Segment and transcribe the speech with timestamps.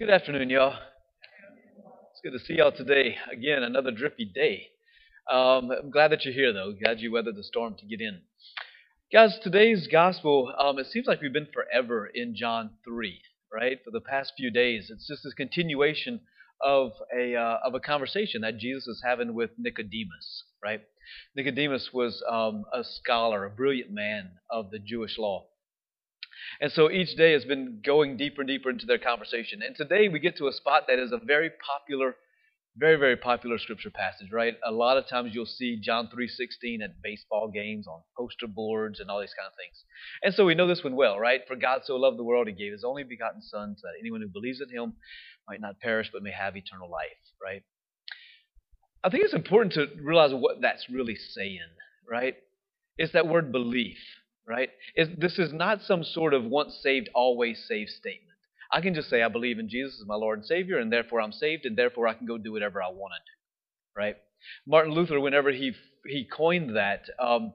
[0.00, 0.78] Good afternoon, y'all.
[2.10, 3.18] It's good to see y'all today.
[3.30, 4.68] Again, another drippy day.
[5.30, 6.72] Um, I'm glad that you're here, though.
[6.72, 8.22] Glad you weathered the storm to get in.
[9.12, 13.20] Guys, today's gospel, um, it seems like we've been forever in John 3,
[13.52, 13.78] right?
[13.84, 14.90] For the past few days.
[14.90, 16.20] It's just this continuation
[16.62, 20.80] of a, uh, of a conversation that Jesus is having with Nicodemus, right?
[21.36, 25.44] Nicodemus was um, a scholar, a brilliant man of the Jewish law.
[26.60, 29.60] And so each day has been going deeper and deeper into their conversation.
[29.62, 32.16] And today we get to a spot that is a very popular,
[32.76, 34.54] very, very popular scripture passage, right?
[34.66, 39.10] A lot of times you'll see John 3.16 at baseball games on poster boards and
[39.10, 39.84] all these kind of things.
[40.22, 41.40] And so we know this one well, right?
[41.46, 44.20] For God so loved the world, he gave his only begotten Son so that anyone
[44.20, 44.94] who believes in him
[45.48, 47.10] might not perish but may have eternal life,
[47.42, 47.62] right?
[49.02, 51.60] I think it's important to realize what that's really saying,
[52.08, 52.36] right?
[52.98, 53.96] It's that word belief
[54.50, 54.70] right?
[54.96, 58.36] this is not some sort of once saved, always saved statement.
[58.72, 61.20] I can just say, I believe in Jesus as my Lord and Savior, and therefore
[61.20, 64.16] I'm saved, and therefore I can go do whatever I want to do, right?
[64.66, 65.72] Martin Luther, whenever he
[66.06, 67.52] he coined that, um,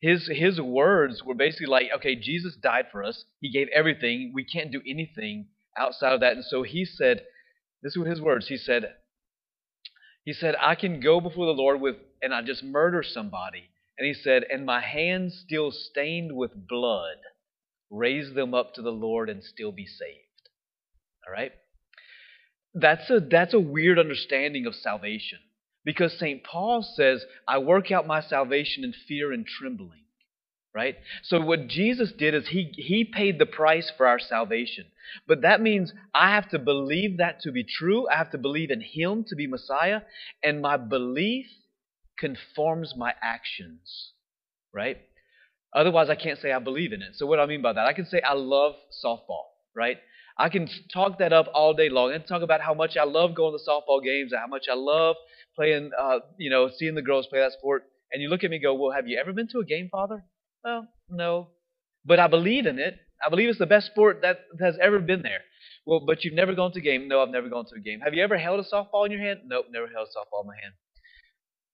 [0.00, 3.24] his his words were basically like, okay, Jesus died for us.
[3.40, 4.32] He gave everything.
[4.34, 6.34] We can't do anything outside of that.
[6.34, 7.22] And so he said,
[7.82, 8.48] this were his words.
[8.48, 8.94] He said,
[10.24, 14.06] he said, I can go before the Lord with, and I just murder somebody, and
[14.06, 17.16] he said, And my hands still stained with blood,
[17.90, 20.48] raise them up to the Lord and still be saved.
[21.26, 21.52] All right?
[22.74, 25.38] That's a, that's a weird understanding of salvation.
[25.84, 26.44] Because St.
[26.44, 30.02] Paul says, I work out my salvation in fear and trembling.
[30.74, 30.96] Right?
[31.24, 34.84] So what Jesus did is he, he paid the price for our salvation.
[35.26, 38.06] But that means I have to believe that to be true.
[38.08, 40.02] I have to believe in him to be Messiah.
[40.44, 41.46] And my belief
[42.18, 44.12] conforms my actions,
[44.72, 44.98] right?
[45.74, 47.14] Otherwise, I can't say I believe in it.
[47.14, 47.86] So, what do I mean by that?
[47.86, 49.44] I can say I love softball,
[49.74, 49.98] right?
[50.38, 53.34] I can talk that up all day long and talk about how much I love
[53.34, 55.16] going to softball games and how much I love
[55.56, 57.84] playing, uh, you know, seeing the girls play that sport.
[58.12, 59.88] And you look at me and go, Well, have you ever been to a game,
[59.90, 60.24] Father?
[60.64, 61.48] Well, no.
[62.04, 62.96] But I believe in it.
[63.24, 65.40] I believe it's the best sport that has ever been there.
[65.84, 67.08] Well, but you've never gone to a game?
[67.08, 68.00] No, I've never gone to a game.
[68.00, 69.40] Have you ever held a softball in your hand?
[69.46, 70.74] Nope, never held a softball in my hand.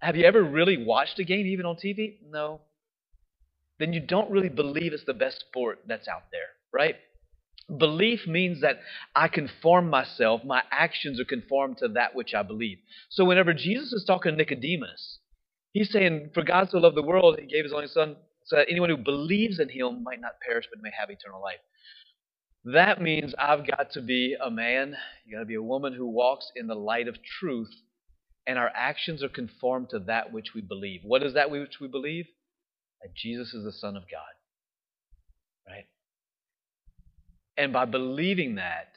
[0.00, 2.16] Have you ever really watched a game, even on TV?
[2.30, 2.60] No.
[3.78, 6.96] Then you don't really believe it's the best sport that's out there, right?
[7.78, 8.78] Belief means that
[9.14, 12.78] I conform myself, my actions are conformed to that which I believe.
[13.10, 15.18] So whenever Jesus is talking to Nicodemus,
[15.72, 18.68] he's saying, For God so loved the world, he gave his only son, so that
[18.70, 21.58] anyone who believes in him might not perish but may have eternal life.
[22.64, 26.06] That means I've got to be a man, you got to be a woman who
[26.06, 27.70] walks in the light of truth
[28.46, 31.00] and our actions are conformed to that which we believe.
[31.02, 32.26] What is that which we believe?
[33.02, 34.20] That Jesus is the Son of God.
[35.66, 35.86] Right?
[37.56, 38.88] And by believing that,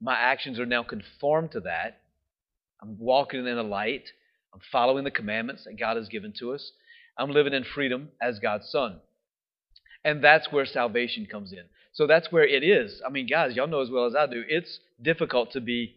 [0.00, 2.00] my actions are now conformed to that.
[2.80, 4.04] I'm walking in the light.
[4.52, 6.72] I'm following the commandments that God has given to us.
[7.18, 9.00] I'm living in freedom as God's Son.
[10.04, 11.64] And that's where salvation comes in.
[11.92, 13.00] So that's where it is.
[13.06, 15.94] I mean, guys, y'all know as well as I do, it's difficult to be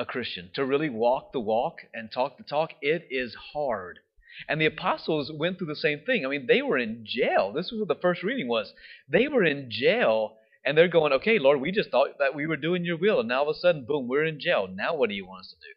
[0.00, 0.50] a Christian.
[0.54, 4.00] To really walk the walk and talk the talk, it is hard.
[4.48, 6.24] And the apostles went through the same thing.
[6.24, 7.52] I mean, they were in jail.
[7.52, 8.72] This was what the first reading was.
[9.08, 12.56] They were in jail, and they're going, okay, Lord, we just thought that we were
[12.56, 14.66] doing your will, and now all of a sudden, boom, we're in jail.
[14.72, 15.74] Now what do you want us to do?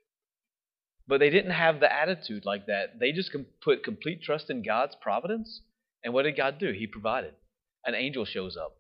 [1.06, 3.00] But they didn't have the attitude like that.
[3.00, 5.62] They just put complete trust in God's providence.
[6.02, 6.72] And what did God do?
[6.72, 7.34] He provided.
[7.86, 8.78] An angel shows up.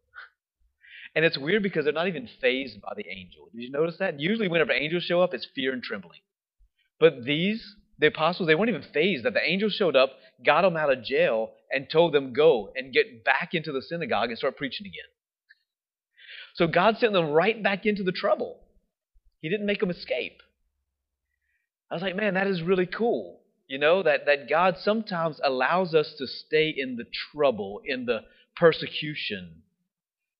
[1.15, 3.49] And it's weird because they're not even fazed by the angel.
[3.53, 4.19] Did you notice that?
[4.19, 6.19] Usually, whenever angels show up, it's fear and trembling.
[6.99, 10.11] But these, the apostles, they weren't even fazed that the angel showed up,
[10.43, 14.29] got them out of jail, and told them, go and get back into the synagogue
[14.29, 15.09] and start preaching again.
[16.55, 18.59] So God sent them right back into the trouble.
[19.39, 20.41] He didn't make them escape.
[21.91, 23.41] I was like, man, that is really cool.
[23.67, 28.21] You know, that, that God sometimes allows us to stay in the trouble, in the
[28.55, 29.63] persecution,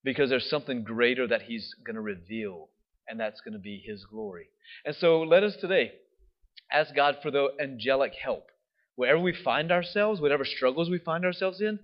[0.04, 2.70] because there's something greater that He's going to reveal,
[3.08, 4.48] and that's going to be His glory.
[4.86, 5.94] And so let us today
[6.72, 8.48] ask God for the angelic help.
[8.96, 11.80] Wherever we find ourselves, whatever struggles we find ourselves in,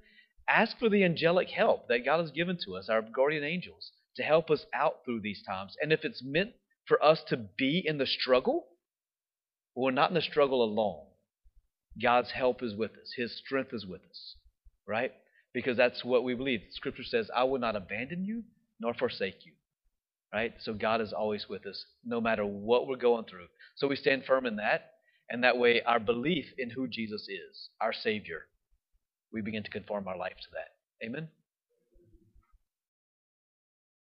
[0.48, 4.24] ask for the angelic help that God has given to us, our guardian angels, to
[4.24, 5.75] help us out through these times.
[5.81, 6.51] And if it's meant
[6.86, 8.68] for us to be in the struggle,
[9.75, 11.06] we're not in the struggle alone.
[12.01, 14.36] God's help is with us, His strength is with us,
[14.88, 15.13] right?
[15.54, 16.62] Because that's what we believe.
[16.72, 18.44] Scripture says, I will not abandon you
[18.80, 19.54] nor forsake you.
[20.34, 20.54] Right?
[20.60, 23.48] So God is always with us, no matter what we're going through.
[23.75, 24.92] So we stand firm in that,
[25.30, 28.42] and that way our belief in who Jesus is, our Savior,
[29.34, 31.06] we begin to conform our life to that.
[31.06, 31.30] Amen?